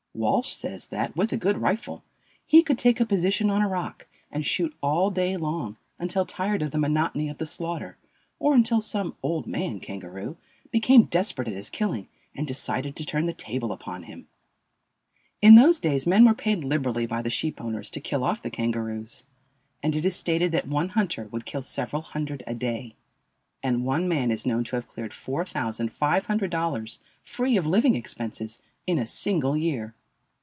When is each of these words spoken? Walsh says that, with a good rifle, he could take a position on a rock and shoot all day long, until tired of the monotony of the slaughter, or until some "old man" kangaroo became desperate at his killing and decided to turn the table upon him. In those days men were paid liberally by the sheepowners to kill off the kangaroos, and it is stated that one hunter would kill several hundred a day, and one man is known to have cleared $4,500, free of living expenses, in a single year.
Walsh 0.13 0.49
says 0.51 0.87
that, 0.87 1.15
with 1.15 1.31
a 1.31 1.37
good 1.37 1.57
rifle, 1.59 2.03
he 2.45 2.63
could 2.63 2.77
take 2.77 2.99
a 2.99 3.05
position 3.05 3.49
on 3.49 3.61
a 3.61 3.69
rock 3.69 4.07
and 4.29 4.45
shoot 4.45 4.75
all 4.81 5.09
day 5.09 5.37
long, 5.37 5.77
until 5.97 6.25
tired 6.25 6.61
of 6.61 6.71
the 6.71 6.77
monotony 6.77 7.29
of 7.29 7.37
the 7.37 7.45
slaughter, 7.45 7.97
or 8.37 8.53
until 8.53 8.81
some 8.81 9.15
"old 9.23 9.47
man" 9.47 9.79
kangaroo 9.79 10.35
became 10.69 11.03
desperate 11.05 11.47
at 11.47 11.53
his 11.53 11.69
killing 11.69 12.09
and 12.35 12.45
decided 12.45 12.93
to 12.97 13.05
turn 13.05 13.25
the 13.25 13.31
table 13.31 13.71
upon 13.71 14.03
him. 14.03 14.27
In 15.41 15.55
those 15.55 15.79
days 15.79 16.05
men 16.05 16.25
were 16.25 16.33
paid 16.35 16.65
liberally 16.65 17.05
by 17.05 17.21
the 17.21 17.29
sheepowners 17.29 17.89
to 17.91 18.01
kill 18.01 18.25
off 18.25 18.41
the 18.43 18.51
kangaroos, 18.51 19.23
and 19.81 19.95
it 19.95 20.05
is 20.05 20.15
stated 20.17 20.51
that 20.51 20.67
one 20.67 20.89
hunter 20.89 21.29
would 21.31 21.45
kill 21.45 21.61
several 21.61 22.01
hundred 22.01 22.43
a 22.45 22.53
day, 22.53 22.95
and 23.63 23.85
one 23.85 24.09
man 24.09 24.29
is 24.29 24.45
known 24.45 24.65
to 24.65 24.75
have 24.75 24.89
cleared 24.89 25.13
$4,500, 25.13 26.99
free 27.23 27.55
of 27.55 27.65
living 27.65 27.95
expenses, 27.95 28.61
in 28.85 28.99
a 28.99 29.05
single 29.05 29.55
year. 29.55 29.95